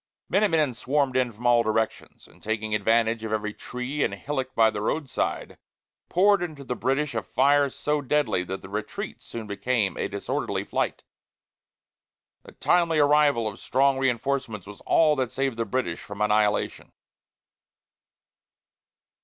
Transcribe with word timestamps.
Minute 0.29 0.49
men 0.49 0.73
swarmed 0.73 1.15
in 1.15 1.31
from 1.31 1.45
all 1.45 1.61
directions, 1.61 2.25
and 2.27 2.41
taking 2.41 2.73
advantage 2.73 3.23
of 3.23 3.31
every 3.31 3.53
tree 3.53 4.03
and 4.03 4.15
hillock 4.15 4.55
by 4.55 4.71
the 4.71 4.81
roadside, 4.81 5.59
poured 6.09 6.41
into 6.41 6.63
the 6.63 6.75
British 6.75 7.13
a 7.13 7.21
fire 7.21 7.69
so 7.69 8.01
deadly 8.01 8.43
that 8.45 8.63
the 8.63 8.67
retreat 8.69 9.21
soon 9.21 9.45
became 9.45 9.95
a 9.97 10.07
disorderly 10.07 10.63
flight. 10.63 11.03
The 12.41 12.53
timely 12.53 12.97
arrival 12.97 13.47
of 13.47 13.59
strong 13.59 13.99
reinforcements 13.99 14.65
was 14.65 14.81
all 14.87 15.15
that 15.17 15.31
saved 15.31 15.57
the 15.57 15.65
British 15.65 15.99
from 15.99 16.19
annihilation. 16.19 16.93